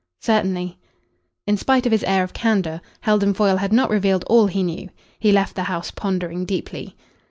"Certainly." 0.19 0.79
In 1.45 1.57
spite 1.57 1.85
of 1.85 1.91
his 1.91 2.03
air 2.05 2.23
of 2.23 2.33
candour, 2.33 2.81
Heldon 3.01 3.35
Foyle 3.35 3.57
had 3.57 3.71
not 3.71 3.91
revealed 3.91 4.23
all 4.25 4.47
he 4.47 4.63
knew. 4.63 4.89
He 5.19 5.31
left 5.31 5.55
the 5.55 5.65
house 5.65 5.91
pondering 5.91 6.43
deeply. 6.43 6.95